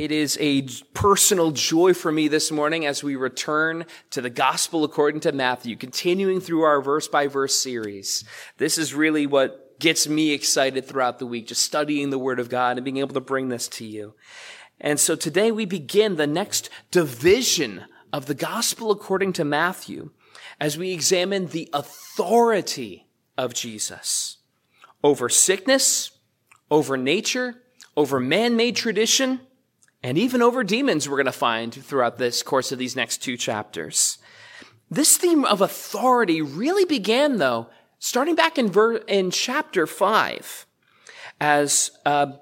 [0.00, 0.62] It is a
[0.94, 5.76] personal joy for me this morning as we return to the gospel according to Matthew,
[5.76, 8.24] continuing through our verse by verse series.
[8.56, 12.48] This is really what gets me excited throughout the week, just studying the word of
[12.48, 14.14] God and being able to bring this to you.
[14.80, 20.12] And so today we begin the next division of the gospel according to Matthew
[20.58, 23.06] as we examine the authority
[23.36, 24.38] of Jesus
[25.04, 26.12] over sickness,
[26.70, 27.56] over nature,
[27.98, 29.40] over man-made tradition,
[30.02, 33.36] and even over demons we're going to find throughout this course of these next two
[33.36, 34.18] chapters.
[34.90, 37.68] This theme of authority really began though,
[37.98, 40.66] starting back in ver- in chapter five,
[41.40, 42.32] as, uh,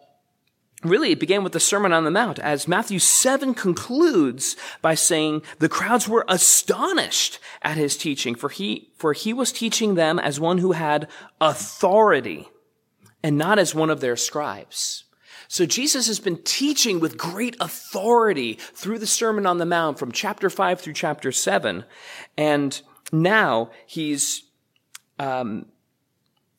[0.84, 5.42] Really, it began with the Sermon on the Mount, as Matthew 7 concludes by saying,
[5.58, 10.38] the crowds were astonished at his teaching, for he, for he was teaching them as
[10.38, 11.08] one who had
[11.40, 12.48] authority,
[13.24, 15.02] and not as one of their scribes.
[15.48, 20.12] So Jesus has been teaching with great authority through the Sermon on the Mount from
[20.12, 21.84] chapter 5 through chapter 7.
[22.36, 24.44] And now he's,
[25.18, 25.64] um,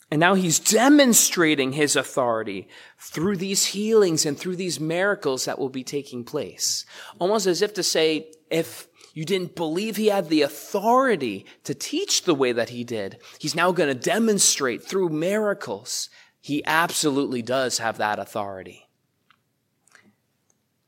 [0.09, 5.69] and now he's demonstrating his authority through these healings and through these miracles that will
[5.69, 6.83] be taking place.
[7.19, 12.23] Almost as if to say, if you didn't believe he had the authority to teach
[12.23, 16.09] the way that he did, he's now going to demonstrate through miracles
[16.49, 18.89] he absolutely does have that authority.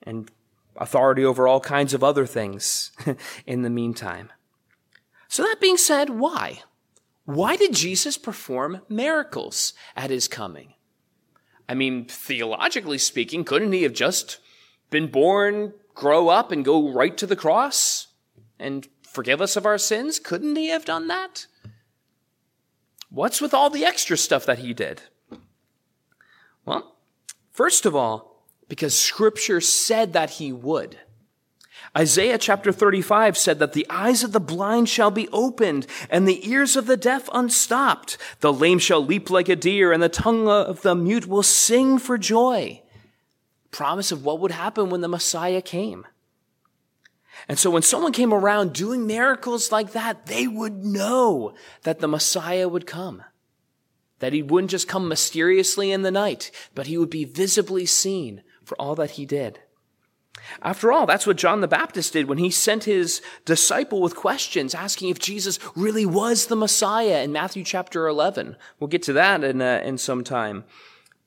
[0.02, 0.32] And
[0.76, 2.92] authority over all kinds of other things
[3.46, 4.32] in the meantime.
[5.28, 6.64] So that being said, why?
[7.26, 10.74] Why did Jesus perform miracles at his coming?
[11.70, 14.40] I mean, theologically speaking, couldn't he have just
[14.90, 18.08] been born, grow up, and go right to the cross
[18.58, 20.18] and forgive us of our sins?
[20.18, 21.46] Couldn't he have done that?
[23.12, 25.04] What's with all the extra stuff that he did?
[26.66, 26.96] Well,
[27.52, 30.98] first of all, because scripture said that he would.
[31.98, 36.48] Isaiah chapter 35 said that the eyes of the blind shall be opened and the
[36.50, 38.18] ears of the deaf unstopped.
[38.40, 42.00] The lame shall leap like a deer and the tongue of the mute will sing
[42.00, 42.82] for joy.
[43.72, 46.08] Promise of what would happen when the Messiah came.
[47.50, 52.08] And so when someone came around doing miracles like that, they would know that the
[52.08, 53.24] Messiah would come.
[54.22, 58.42] That he wouldn't just come mysteriously in the night, but he would be visibly seen
[58.64, 59.60] for all that he did.
[60.62, 64.74] After all, that's what John the Baptist did when he sent his disciple with questions
[64.74, 68.56] asking if Jesus really was the Messiah in Matthew chapter 11.
[68.80, 70.64] We'll get to that in, uh, in some time.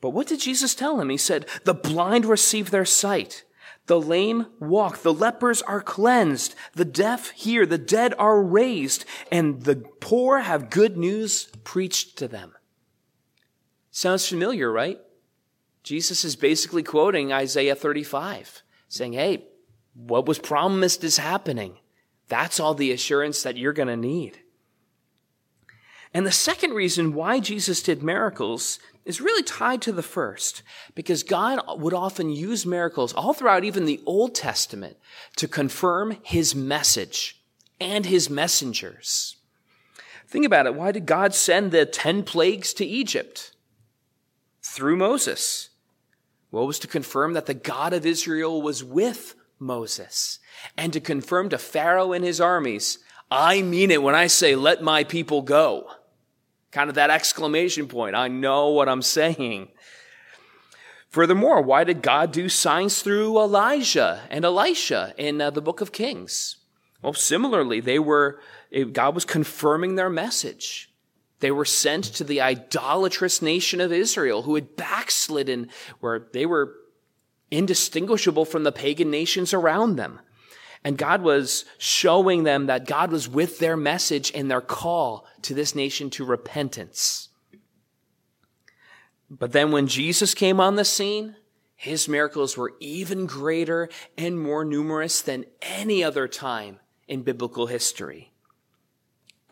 [0.01, 1.09] But what did Jesus tell him?
[1.09, 3.45] He said, the blind receive their sight.
[3.87, 5.03] The lame walk.
[5.03, 6.55] The lepers are cleansed.
[6.75, 7.67] The deaf hear.
[7.67, 9.05] The dead are raised.
[9.31, 12.55] And the poor have good news preached to them.
[13.97, 14.99] Sounds familiar, right?
[15.85, 19.45] Jesus is basically quoting Isaiah 35 saying, hey,
[19.95, 21.79] what was promised is happening.
[22.29, 24.41] That's all the assurance that you're going to need.
[26.13, 30.65] And the second reason why Jesus did miracles is really tied to the first,
[30.97, 34.97] because God would often use miracles all throughout even the Old Testament
[35.37, 37.41] to confirm his message
[37.81, 39.37] and his messengers.
[40.27, 40.75] Think about it.
[40.75, 43.53] Why did God send the 10 plagues to Egypt?
[44.65, 45.71] Through Moses.
[46.51, 50.39] Well, was to confirm that the God of Israel was with Moses
[50.77, 52.99] and to confirm to Pharaoh and his armies,
[53.31, 55.89] I mean it when I say, let my people go.
[56.71, 58.17] Kind of that exclamation point.
[58.17, 59.69] I know what I'm saying.
[61.11, 65.93] Furthermore, why did God do signs through Elijah and Elisha in uh, the book of
[65.93, 66.57] Kings?
[67.03, 68.41] Well, similarly, they were,
[68.93, 70.91] God was confirming their message.
[71.45, 75.69] They were sent to the idolatrous nation of Israel who had backslidden,
[76.01, 76.75] where they were
[77.51, 80.21] indistinguishable from the pagan nations around them.
[80.85, 85.53] And God was showing them that God was with their message and their call to
[85.53, 87.29] this nation to repentance.
[89.29, 91.37] But then when Jesus came on the scene,
[91.77, 98.34] his miracles were even greater and more numerous than any other time in biblical history.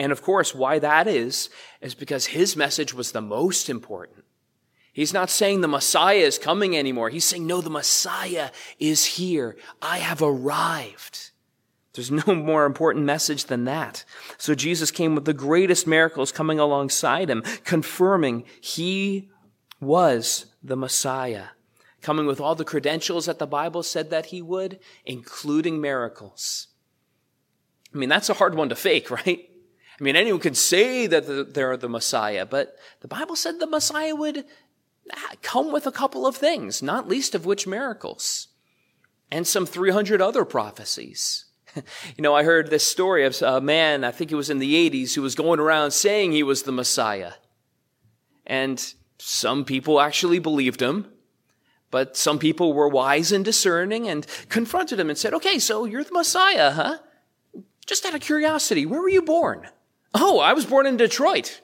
[0.02, 1.48] And of course, why that is,
[1.80, 4.24] is because his message was the most important.
[4.92, 7.08] He's not saying the Messiah is coming anymore.
[7.08, 8.50] He's saying, no, the Messiah
[8.80, 9.56] is here.
[9.80, 11.30] I have arrived.
[11.94, 14.04] There's no more important message than that.
[14.38, 19.30] So Jesus came with the greatest miracles coming alongside him, confirming he
[19.78, 21.50] was the Messiah,
[22.00, 26.66] coming with all the credentials that the Bible said that he would, including miracles.
[27.94, 29.48] I mean, that's a hard one to fake, right?
[30.02, 34.16] I mean, anyone could say that they're the Messiah, but the Bible said the Messiah
[34.16, 34.44] would
[35.14, 38.48] ah, come with a couple of things, not least of which miracles.
[39.30, 41.44] and some 300 other prophecies.
[41.76, 41.82] you
[42.18, 45.14] know, I heard this story of a man, I think it was in the 80s,
[45.14, 47.34] who was going around saying he was the Messiah.
[48.44, 51.12] And some people actually believed him,
[51.92, 56.02] but some people were wise and discerning and confronted him and said, okay, so you're
[56.02, 56.98] the Messiah, huh?
[57.86, 59.68] Just out of curiosity, where were you born?
[60.14, 61.60] Oh, I was born in Detroit.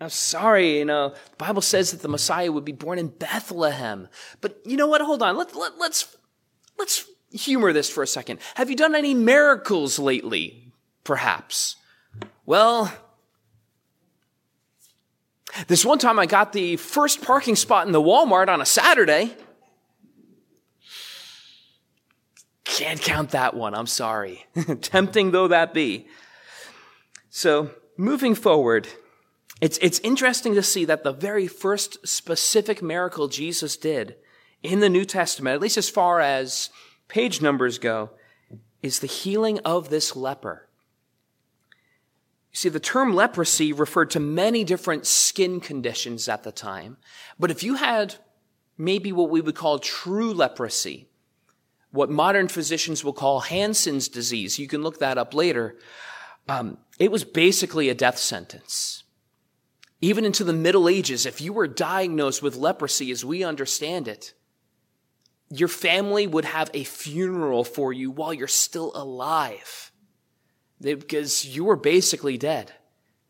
[0.00, 4.08] I'm sorry, you know, the Bible says that the Messiah would be born in Bethlehem.
[4.42, 5.00] But you know what?
[5.00, 5.36] Hold on.
[5.38, 6.16] Let, let, let's,
[6.78, 8.40] let's humor this for a second.
[8.56, 10.72] Have you done any miracles lately?
[11.02, 11.76] Perhaps.
[12.44, 12.92] Well,
[15.66, 19.34] this one time I got the first parking spot in the Walmart on a Saturday.
[22.64, 23.74] Can't count that one.
[23.74, 24.44] I'm sorry.
[24.82, 26.06] Tempting though that be.
[27.36, 27.68] So,
[27.98, 28.88] moving forward,
[29.60, 34.16] it's, it's interesting to see that the very first specific miracle Jesus did
[34.62, 36.70] in the New Testament, at least as far as
[37.08, 38.08] page numbers go,
[38.80, 40.66] is the healing of this leper.
[42.52, 46.96] You see, the term leprosy referred to many different skin conditions at the time.
[47.38, 48.14] But if you had
[48.78, 51.10] maybe what we would call true leprosy,
[51.90, 55.76] what modern physicians will call Hansen's disease, you can look that up later,
[56.48, 59.04] um, it was basically a death sentence.
[60.00, 64.34] Even into the Middle Ages, if you were diagnosed with leprosy as we understand it,
[65.50, 69.92] your family would have a funeral for you while you're still alive
[70.80, 72.72] because you were basically dead.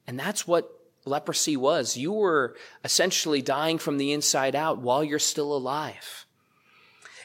[0.06, 0.70] And that's what
[1.04, 1.96] leprosy was.
[1.96, 6.26] You were essentially dying from the inside out while you're still alive.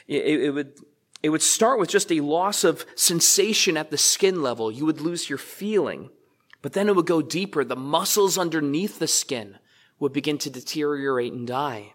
[0.06, 0.74] It, it, would,
[1.22, 4.70] it would start with just a loss of sensation at the skin level.
[4.70, 6.10] You would lose your feeling.
[6.62, 7.64] But then it would go deeper.
[7.64, 9.58] The muscles underneath the skin
[9.98, 11.94] would begin to deteriorate and die.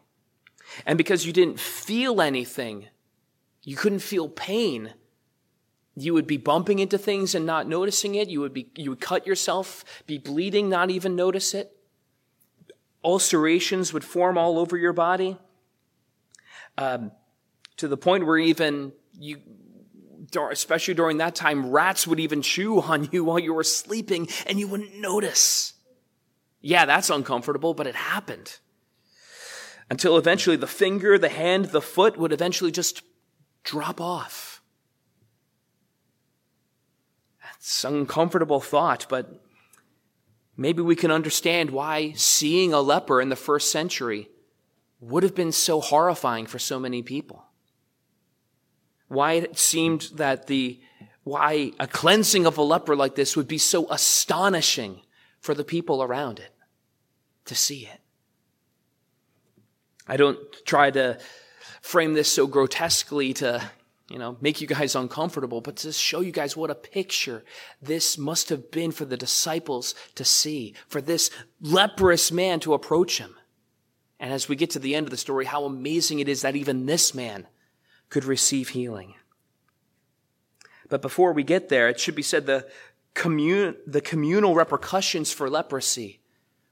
[0.85, 2.87] And because you didn't feel anything,
[3.63, 4.93] you couldn't feel pain,
[5.95, 8.29] you would be bumping into things and not noticing it.
[8.29, 11.75] You would be, you would cut yourself, be bleeding, not even notice it.
[13.03, 15.37] Ulcerations would form all over your body.
[16.77, 17.11] Um,
[17.77, 19.39] to the point where even you
[20.35, 24.59] especially during that time, rats would even chew on you while you were sleeping and
[24.59, 25.73] you wouldn't notice.
[26.61, 28.57] Yeah, that's uncomfortable, but it happened.
[29.89, 33.01] Until eventually the finger, the hand, the foot would eventually just
[33.63, 34.61] drop off.
[37.41, 39.41] That's uncomfortable thought, but
[40.57, 44.29] maybe we can understand why seeing a leper in the first century
[44.99, 47.46] would have been so horrifying for so many people
[49.07, 50.79] why it seemed that the
[51.23, 55.01] why a cleansing of a leper like this would be so astonishing
[55.41, 56.53] for the people around it
[57.45, 57.99] to see it.
[60.07, 61.19] I don't try to
[61.81, 63.61] frame this so grotesquely to,
[64.09, 67.43] you know, make you guys uncomfortable, but to show you guys what a picture
[67.81, 71.29] this must have been for the disciples to see, for this
[71.61, 73.35] leprous man to approach him.
[74.17, 76.55] And as we get to the end of the story, how amazing it is that
[76.55, 77.47] even this man
[78.09, 79.15] could receive healing.
[80.89, 82.67] But before we get there, it should be said the,
[83.13, 86.19] commun- the communal repercussions for leprosy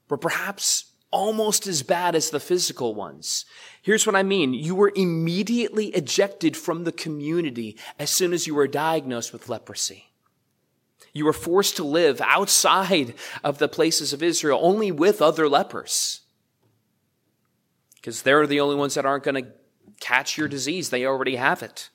[0.10, 3.46] were perhaps almost as bad as the physical ones.
[3.82, 4.54] Here's what I mean.
[4.54, 10.12] You were immediately ejected from the community as soon as you were diagnosed with leprosy.
[11.14, 16.22] You were forced to live outside of the places of Israel only with other lepers.
[17.96, 19.52] Because they're the only ones that aren't going to
[20.00, 20.90] catch your disease.
[20.90, 21.90] They already have it.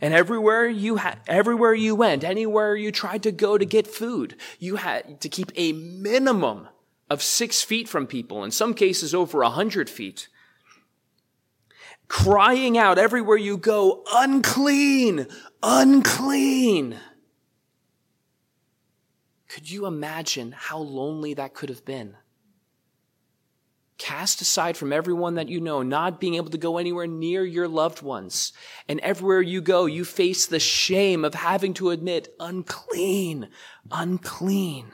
[0.00, 4.36] And everywhere you had, everywhere you went, anywhere you tried to go to get food,
[4.58, 6.68] you had to keep a minimum
[7.10, 10.28] of six feet from people, in some cases over a hundred feet.
[12.08, 15.26] Crying out everywhere you go, unclean,
[15.62, 16.96] unclean.
[19.48, 22.16] Could you imagine how lonely that could have been?
[23.98, 27.68] Cast aside from everyone that you know, not being able to go anywhere near your
[27.68, 28.52] loved ones.
[28.88, 33.48] And everywhere you go, you face the shame of having to admit, unclean,
[33.90, 34.86] unclean.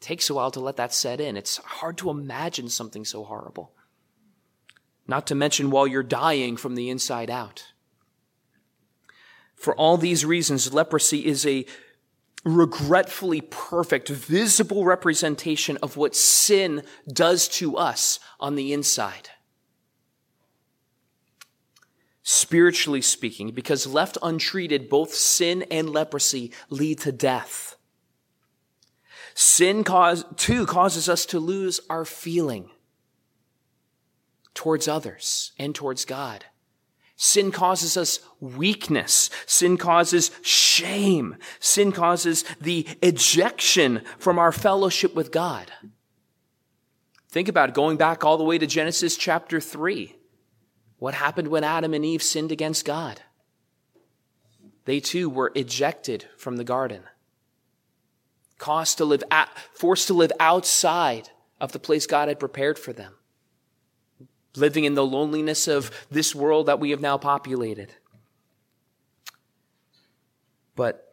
[0.00, 1.36] Takes a while to let that set in.
[1.36, 3.72] It's hard to imagine something so horrible.
[5.08, 7.72] Not to mention while you're dying from the inside out.
[9.56, 11.66] For all these reasons, leprosy is a
[12.46, 19.30] regretfully perfect, visible representation of what sin does to us on the inside.
[22.22, 27.74] Spiritually speaking, because left untreated, both sin and leprosy lead to death.
[29.34, 32.70] Sin cause, too causes us to lose our feeling
[34.54, 36.44] towards others and towards God.
[37.16, 39.30] Sin causes us weakness.
[39.46, 41.36] Sin causes shame.
[41.60, 45.72] Sin causes the ejection from our fellowship with God.
[47.30, 50.14] Think about it, going back all the way to Genesis chapter 3.
[50.98, 53.22] What happened when Adam and Eve sinned against God?
[54.84, 57.02] They too were ejected from the garden,
[58.58, 61.30] to live, at, forced to live outside
[61.60, 63.14] of the place God had prepared for them
[64.56, 67.94] living in the loneliness of this world that we have now populated.
[70.74, 71.12] But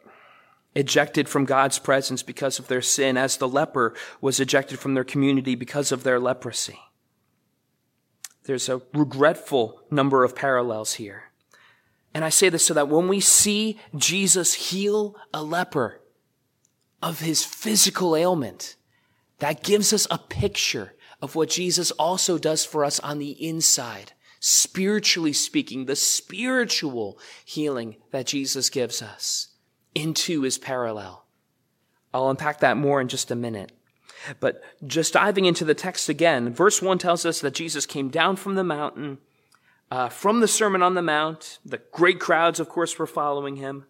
[0.74, 5.04] ejected from God's presence because of their sin, as the leper was ejected from their
[5.04, 6.78] community because of their leprosy.
[8.44, 11.30] There's a regretful number of parallels here.
[12.12, 16.00] And I say this so that when we see Jesus heal a leper
[17.02, 18.76] of his physical ailment,
[19.38, 24.12] that gives us a picture of what Jesus also does for us on the inside.
[24.40, 29.48] Spiritually speaking, the spiritual healing that Jesus gives us
[29.94, 31.24] into is parallel.
[32.12, 33.72] I'll unpack that more in just a minute.
[34.40, 38.36] But just diving into the text again, verse 1 tells us that Jesus came down
[38.36, 39.18] from the mountain,
[39.90, 41.58] uh, from the Sermon on the Mount.
[41.64, 43.86] The great crowds, of course, were following him.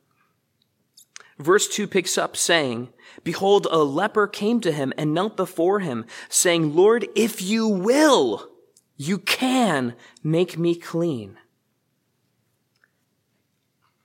[1.38, 2.90] Verse 2 picks up saying,
[3.22, 8.48] Behold, a leper came to him and knelt before him, saying, Lord, if you will,
[8.96, 11.36] you can make me clean.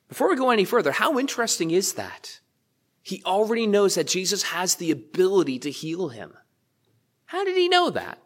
[0.08, 2.40] Before we go any further, how interesting is that?
[3.04, 6.34] He already knows that Jesus has the ability to heal him.
[7.26, 8.18] How did he know that?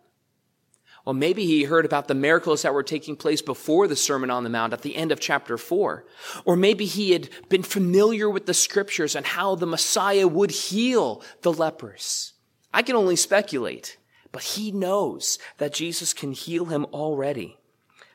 [1.05, 4.43] Well, maybe he heard about the miracles that were taking place before the Sermon on
[4.43, 6.05] the Mount at the end of chapter four.
[6.45, 11.21] Or maybe he had been familiar with the scriptures and how the Messiah would heal
[11.41, 12.33] the lepers.
[12.73, 13.97] I can only speculate,
[14.31, 17.57] but he knows that Jesus can heal him already.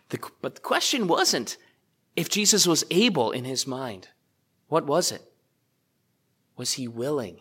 [0.08, 1.58] The, but the question wasn't
[2.16, 4.08] if Jesus was able in his mind.
[4.68, 5.22] What was it?
[6.56, 7.40] Was he willing?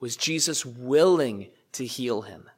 [0.00, 2.48] Was Jesus willing to heal him?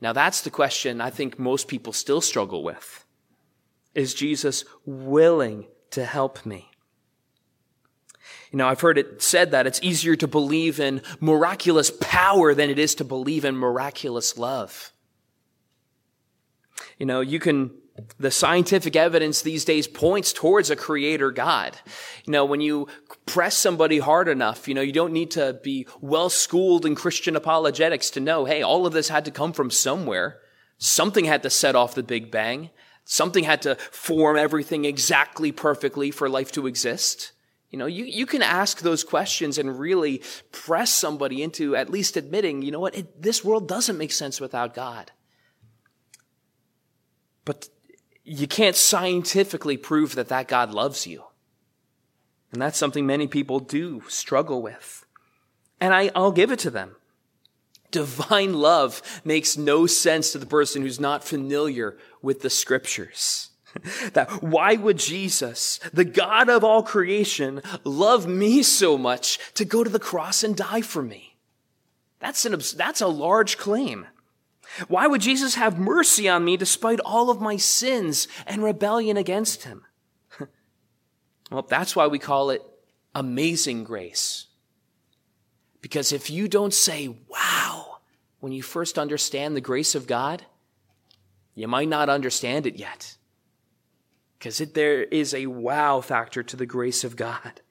[0.00, 3.04] Now, that's the question I think most people still struggle with.
[3.94, 6.70] Is Jesus willing to help me?
[8.50, 12.70] You know, I've heard it said that it's easier to believe in miraculous power than
[12.70, 14.92] it is to believe in miraculous love.
[16.98, 17.72] You know, you can
[18.18, 21.76] the scientific evidence these days points towards a creator God.
[22.24, 22.88] You know, when you
[23.26, 27.36] press somebody hard enough, you know, you don't need to be well schooled in Christian
[27.36, 30.40] apologetics to know, hey, all of this had to come from somewhere.
[30.78, 32.70] Something had to set off the Big Bang.
[33.04, 37.32] Something had to form everything exactly perfectly for life to exist.
[37.70, 42.16] You know, you, you can ask those questions and really press somebody into at least
[42.16, 45.10] admitting, you know what, it, this world doesn't make sense without God.
[47.44, 47.68] But
[48.28, 51.24] you can't scientifically prove that that God loves you.
[52.52, 55.04] And that's something many people do struggle with.
[55.80, 56.96] And I, I'll give it to them.
[57.90, 63.50] Divine love makes no sense to the person who's not familiar with the scriptures.
[64.12, 69.84] that why would Jesus, the God of all creation, love me so much to go
[69.84, 71.36] to the cross and die for me?
[72.18, 74.06] That's an, that's a large claim.
[74.86, 79.64] Why would Jesus have mercy on me despite all of my sins and rebellion against
[79.64, 79.84] him?
[81.50, 82.62] well, that's why we call it
[83.14, 84.46] amazing grace.
[85.80, 87.98] Because if you don't say, wow,
[88.40, 90.44] when you first understand the grace of God,
[91.54, 93.16] you might not understand it yet.
[94.38, 97.62] Because there is a wow factor to the grace of God.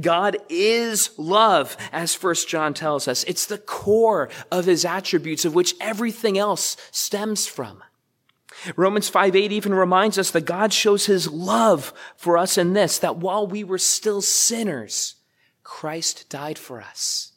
[0.00, 3.24] God is love, as First John tells us.
[3.24, 7.82] It's the core of his attributes of which everything else stems from.
[8.76, 12.98] Romans 5 8 even reminds us that God shows his love for us in this,
[12.98, 15.16] that while we were still sinners,
[15.62, 17.32] Christ died for us,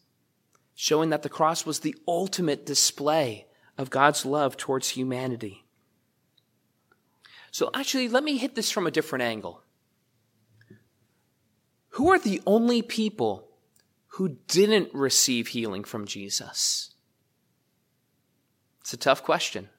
[0.75, 5.65] showing that the cross was the ultimate display of God's love towards humanity.
[7.51, 9.63] So actually, let me hit this from a different angle.
[11.97, 13.47] Who are the only people
[14.09, 16.91] who didn't receive healing from Jesus?
[18.81, 19.69] It's a tough question.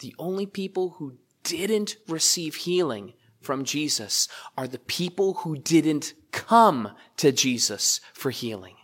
[0.00, 4.26] The only people who didn't receive healing from Jesus
[4.58, 8.74] are the people who didn't come to Jesus for healing.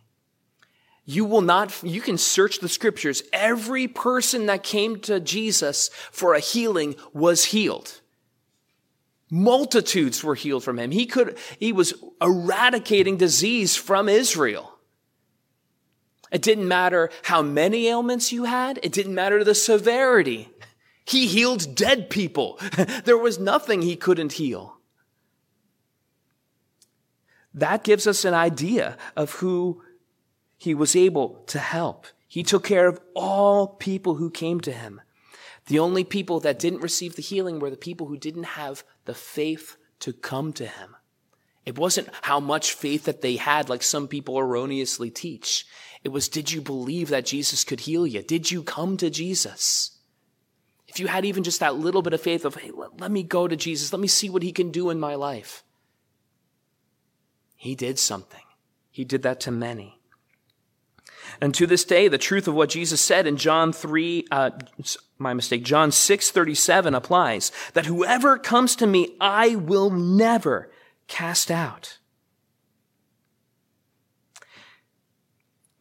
[1.04, 3.24] You will not, you can search the scriptures.
[3.32, 8.02] Every person that came to Jesus for a healing was healed.
[9.30, 10.90] Multitudes were healed from him.
[10.90, 14.78] He could, he was eradicating disease from Israel.
[16.30, 18.78] It didn't matter how many ailments you had.
[18.82, 20.48] It didn't matter the severity.
[21.04, 22.58] He healed dead people.
[23.04, 24.78] there was nothing he couldn't heal.
[27.54, 29.82] That gives us an idea of who
[30.58, 32.06] he was able to help.
[32.28, 35.00] He took care of all people who came to him.
[35.66, 39.14] The only people that didn't receive the healing were the people who didn't have the
[39.14, 40.96] faith to come to him.
[41.64, 45.66] It wasn't how much faith that they had, like some people erroneously teach.
[46.04, 48.22] It was, did you believe that Jesus could heal you?
[48.22, 49.98] Did you come to Jesus?
[50.86, 53.24] If you had even just that little bit of faith of, hey, let, let me
[53.24, 55.64] go to Jesus, let me see what he can do in my life.
[57.56, 58.42] He did something.
[58.90, 59.95] He did that to many.
[61.40, 64.50] And to this day, the truth of what Jesus said in John 3, uh,
[65.18, 70.70] my mistake, John 6, 37 applies that whoever comes to me, I will never
[71.08, 71.98] cast out.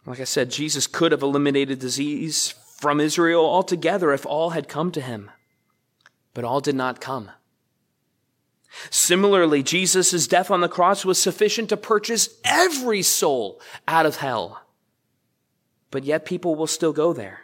[0.06, 4.92] Like I said, Jesus could have eliminated disease from Israel altogether if all had come
[4.92, 5.32] to him,
[6.34, 7.32] but all did not come.
[8.90, 14.65] Similarly, Jesus' death on the cross was sufficient to purchase every soul out of hell.
[15.92, 17.42] But yet people will still go there.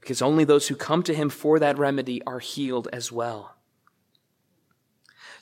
[0.00, 3.54] Because only those who come to him for that remedy are healed as well.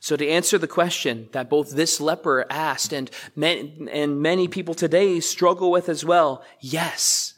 [0.01, 4.75] So to answer the question that both this leper asked and many, and many people
[4.75, 7.35] today struggle with as well, yes,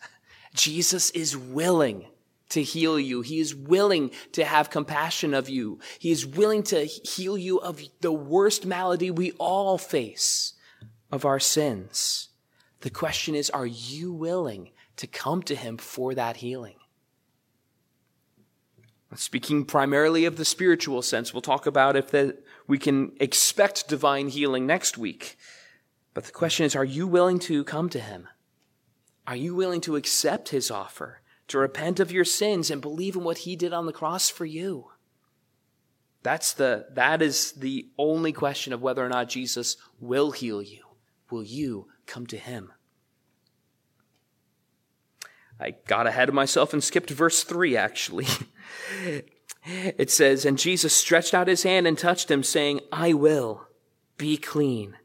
[0.55, 2.07] Jesus is willing
[2.51, 3.23] to heal you.
[3.23, 5.81] He is willing to have compassion of you.
[5.99, 10.53] He is willing to heal you of the worst malady we all face
[11.11, 12.29] of our sins.
[12.83, 16.77] The question is, are you willing to come to him for that healing?
[19.15, 24.29] Speaking primarily of the spiritual sense, we'll talk about if the, we can expect divine
[24.29, 25.37] healing next week.
[26.13, 28.27] But the question is, are you willing to come to him?
[29.27, 33.23] Are you willing to accept his offer, to repent of your sins and believe in
[33.23, 34.89] what he did on the cross for you?
[36.25, 40.83] That's the, that is the only question of whether or not Jesus will heal you.
[41.31, 42.73] Will you come to him?
[45.61, 48.27] I got ahead of myself and skipped verse 3, actually.
[49.65, 53.69] It says, And Jesus stretched out his hand and touched him, saying, I will
[54.17, 54.97] be clean.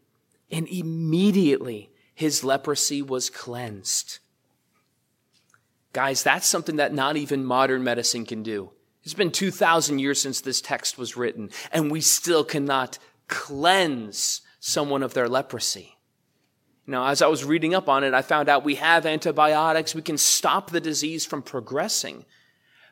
[0.49, 4.19] And immediately his leprosy was cleansed.
[5.93, 8.71] Guys, that's something that not even modern medicine can do.
[9.03, 15.03] It's been 2,000 years since this text was written, and we still cannot cleanse someone
[15.03, 15.96] of their leprosy.
[16.89, 19.93] Now, as I was reading up on it, I found out we have antibiotics.
[19.93, 22.25] We can stop the disease from progressing.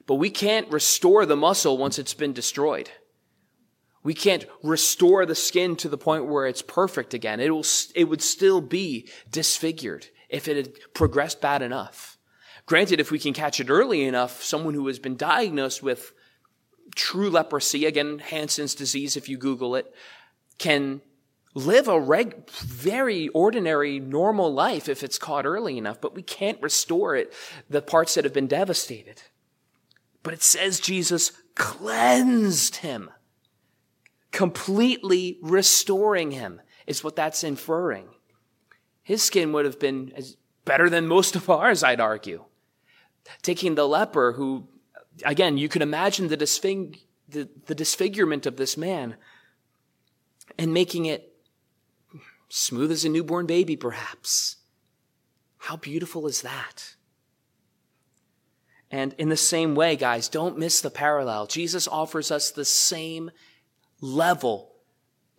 [0.05, 2.91] But we can't restore the muscle once it's been destroyed.
[4.03, 7.39] We can't restore the skin to the point where it's perfect again.
[7.39, 12.17] It will, it would still be disfigured if it had progressed bad enough.
[12.65, 16.12] Granted, if we can catch it early enough, someone who has been diagnosed with
[16.95, 19.91] true leprosy, again, Hansen's disease, if you Google it,
[20.58, 21.01] can
[21.56, 26.62] live a reg- very ordinary, normal life if it's caught early enough, but we can't
[26.62, 27.34] restore it,
[27.70, 29.24] the parts that have been devastated.
[30.22, 33.10] But it says Jesus cleansed him,
[34.32, 38.10] completely restoring him, is what that's inferring.
[39.02, 40.12] His skin would have been
[40.65, 42.44] better than most of ours, I'd argue.
[43.41, 44.68] Taking the leper, who,
[45.24, 49.15] again, you can imagine the, disfig- the, the disfigurement of this man,
[50.58, 51.35] and making it
[52.56, 54.56] smooth as a newborn baby, perhaps.
[55.58, 56.96] How beautiful is that?
[58.89, 61.48] And in the same way, guys, don't miss the parallel.
[61.48, 63.32] Jesus offers us the same
[64.00, 64.74] level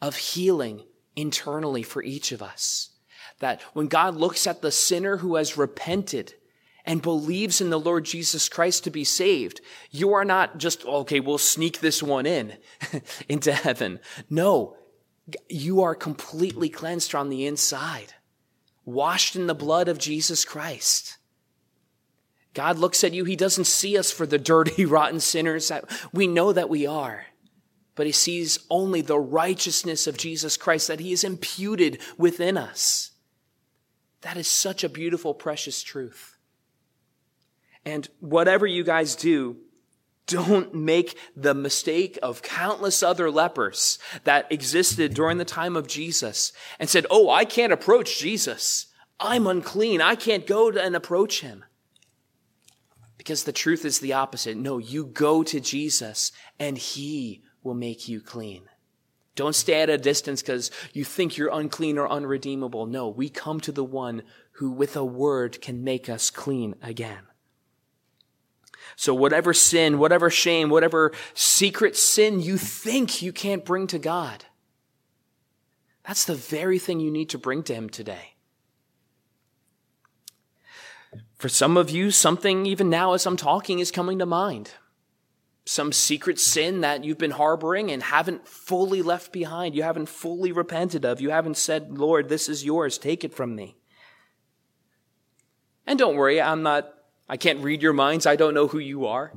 [0.02, 0.82] of healing
[1.14, 2.90] internally for each of us.
[3.38, 6.34] That when God looks at the sinner who has repented
[6.84, 11.20] and believes in the Lord Jesus Christ to be saved, you are not just, okay,
[11.20, 12.58] we'll sneak this one in
[13.28, 14.00] into heaven.
[14.28, 14.76] No,
[15.48, 18.14] you are completely cleansed on the inside,
[18.84, 21.18] washed in the blood of Jesus Christ.
[22.54, 26.26] God looks at you, He doesn't see us for the dirty, rotten sinners that we
[26.26, 27.26] know that we are,
[27.94, 33.12] but He sees only the righteousness of Jesus Christ that He is imputed within us.
[34.22, 36.36] That is such a beautiful, precious truth.
[37.84, 39.58] And whatever you guys do,
[40.26, 46.52] don't make the mistake of countless other lepers that existed during the time of Jesus
[46.78, 48.86] and said, Oh, I can't approach Jesus.
[49.20, 50.00] I'm unclean.
[50.00, 51.64] I can't go and approach him.
[53.16, 54.56] Because the truth is the opposite.
[54.56, 58.64] No, you go to Jesus and he will make you clean.
[59.36, 62.86] Don't stay at a distance because you think you're unclean or unredeemable.
[62.86, 67.24] No, we come to the one who with a word can make us clean again.
[68.96, 74.46] So whatever sin, whatever shame, whatever secret sin you think you can't bring to God,
[76.02, 78.36] that's the very thing you need to bring to Him today.
[81.36, 84.70] For some of you, something even now as I'm talking is coming to mind.
[85.66, 89.74] Some secret sin that you've been harboring and haven't fully left behind.
[89.74, 91.20] You haven't fully repented of.
[91.20, 92.96] You haven't said, Lord, this is yours.
[92.96, 93.76] Take it from me.
[95.86, 96.92] And don't worry, I'm not,
[97.28, 98.26] I can't read your minds.
[98.26, 99.32] I don't know who you are.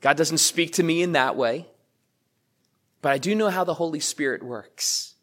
[0.00, 1.68] God doesn't speak to me in that way.
[3.00, 5.14] But I do know how the Holy Spirit works.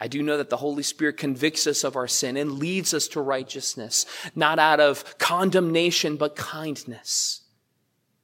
[0.00, 3.08] I do know that the Holy Spirit convicts us of our sin and leads us
[3.08, 7.42] to righteousness, not out of condemnation, but kindness.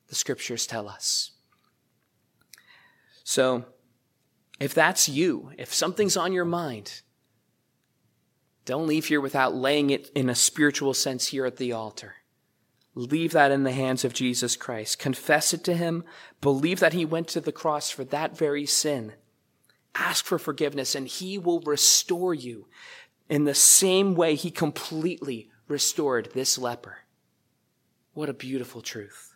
[0.08, 1.32] The scriptures tell us.
[3.24, 3.64] So,
[4.58, 7.02] if that's you, if something's on your mind,
[8.64, 12.16] don't leave here without laying it in a spiritual sense here at the altar.
[12.94, 14.98] Leave that in the hands of Jesus Christ.
[14.98, 16.04] Confess it to Him.
[16.40, 19.12] Believe that He went to the cross for that very sin.
[19.94, 22.66] Ask for forgiveness and He will restore you
[23.28, 26.98] in the same way He completely restored this leper.
[28.12, 29.34] What a beautiful truth.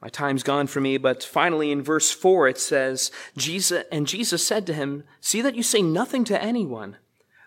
[0.00, 4.46] My time's gone for me, but finally in verse 4 it says, Jesus, and Jesus
[4.46, 6.98] said to him, See that you say nothing to anyone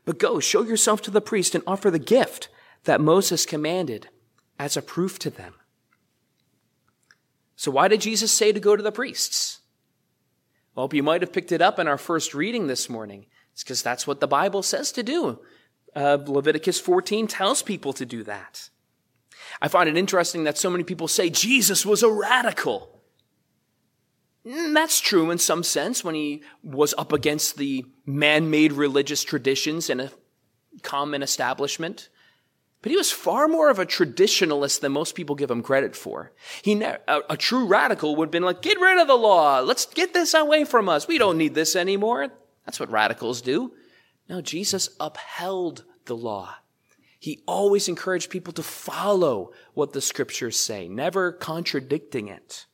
[0.10, 2.50] but go, show yourself to the priest and offer the gift
[2.84, 4.08] that Moses commanded
[4.58, 5.56] as a proof to them.
[7.56, 9.60] So, why did Jesus say to go to the priests?
[10.76, 13.26] Well, you might have picked it up in our first reading this morning.
[13.52, 15.42] It's because that's what the Bible says to do.
[15.96, 18.70] Uh, Leviticus 14 tells people to do that.
[19.62, 23.02] I find it interesting that so many people say Jesus was a radical.
[24.46, 29.24] Mm, that's true in some sense when he was up against the man made religious
[29.24, 30.12] traditions in a
[30.82, 32.10] common establishment.
[32.82, 36.32] But he was far more of a traditionalist than most people give him credit for.
[36.62, 39.60] He ne- a, a true radical would have been like, get rid of the law.
[39.60, 41.08] Let's get this away from us.
[41.08, 42.30] We don't need this anymore.
[42.66, 43.74] That's what radicals do.
[44.30, 46.56] No, Jesus upheld the law.
[47.20, 52.66] He always encouraged people to follow what the scriptures say, never contradicting it.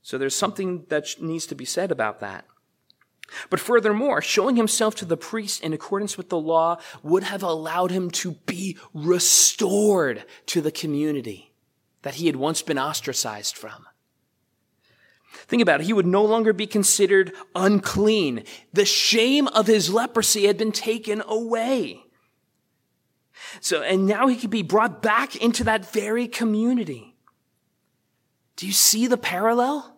[0.00, 2.46] So there's something that needs to be said about that.
[3.50, 7.90] But furthermore, showing himself to the priest in accordance with the law would have allowed
[7.90, 11.52] him to be restored to the community
[12.02, 13.86] that he had once been ostracized from.
[15.46, 15.86] Think about it.
[15.86, 18.44] He would no longer be considered unclean.
[18.72, 22.04] The shame of his leprosy had been taken away.
[23.60, 27.16] So, and now he could be brought back into that very community.
[28.56, 29.93] Do you see the parallel?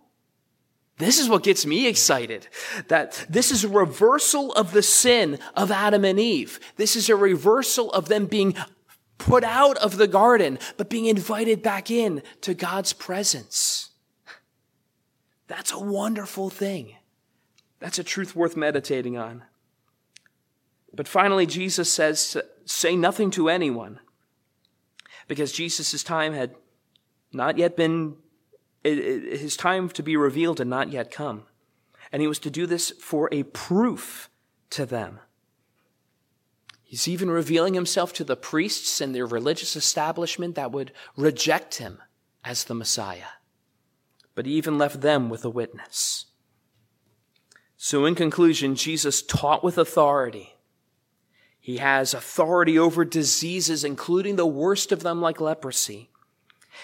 [0.98, 2.48] This is what gets me excited.
[2.88, 6.58] That this is a reversal of the sin of Adam and Eve.
[6.76, 8.54] This is a reversal of them being
[9.18, 13.90] put out of the garden, but being invited back in to God's presence.
[15.48, 16.96] That's a wonderful thing.
[17.78, 19.44] That's a truth worth meditating on.
[20.94, 24.00] But finally, Jesus says, say nothing to anyone.
[25.28, 26.54] Because Jesus' time had
[27.32, 28.16] not yet been
[28.86, 31.44] it, it, his time to be revealed had not yet come.
[32.12, 34.30] And he was to do this for a proof
[34.70, 35.18] to them.
[36.82, 42.00] He's even revealing himself to the priests and their religious establishment that would reject him
[42.44, 43.34] as the Messiah.
[44.36, 46.26] But he even left them with a witness.
[47.76, 50.54] So, in conclusion, Jesus taught with authority.
[51.58, 56.10] He has authority over diseases, including the worst of them, like leprosy.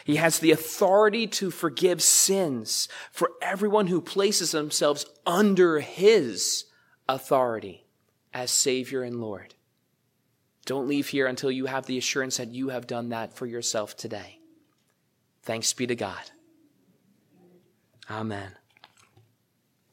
[0.05, 6.65] He has the authority to forgive sins for everyone who places themselves under his
[7.09, 7.87] authority
[8.33, 9.55] as Savior and Lord.
[10.65, 13.97] Don't leave here until you have the assurance that you have done that for yourself
[13.97, 14.39] today.
[15.43, 16.31] Thanks be to God.
[18.11, 18.53] Amen.